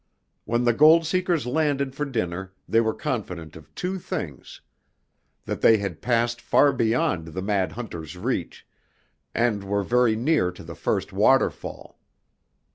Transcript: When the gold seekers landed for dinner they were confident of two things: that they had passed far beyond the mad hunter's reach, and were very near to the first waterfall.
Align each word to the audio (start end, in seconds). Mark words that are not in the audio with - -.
When 0.45 0.63
the 0.63 0.73
gold 0.73 1.05
seekers 1.05 1.45
landed 1.45 1.93
for 1.93 2.05
dinner 2.05 2.53
they 2.67 2.81
were 2.81 2.95
confident 2.95 3.55
of 3.55 3.75
two 3.75 3.99
things: 3.99 4.59
that 5.45 5.61
they 5.61 5.77
had 5.77 6.01
passed 6.01 6.41
far 6.41 6.73
beyond 6.73 7.27
the 7.27 7.41
mad 7.43 7.73
hunter's 7.73 8.17
reach, 8.17 8.65
and 9.35 9.63
were 9.63 9.83
very 9.83 10.15
near 10.15 10.51
to 10.53 10.63
the 10.63 10.73
first 10.73 11.13
waterfall. 11.13 11.99